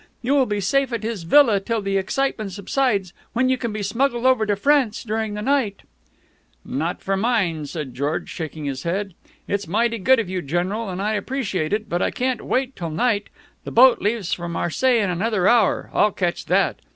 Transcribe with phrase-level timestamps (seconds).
[0.23, 3.83] You will be safe at his villa till the excitement subsides, when you can be
[3.83, 5.81] smuggled over to France during the night"
[6.65, 9.13] "Not for mine," said John, shaking his head.
[9.47, 12.89] "It's mighty good of you, General, and I appreciate it, but I can't wait till
[12.89, 13.27] night.
[13.63, 15.91] The boat leaves for Marseilles in another hour.
[15.93, 16.79] I'll catch that.